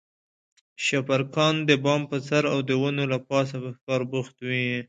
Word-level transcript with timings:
شپرکان 0.85 1.55
د 1.69 1.69
بام 1.83 2.01
پر 2.09 2.19
سر 2.27 2.43
او 2.53 2.59
د 2.69 2.71
ونو 2.81 3.03
له 3.11 3.17
پاسه 3.29 3.55
په 3.63 3.69
ښکار 3.77 4.01
بوخت 4.11 4.35
وي. 4.47 4.65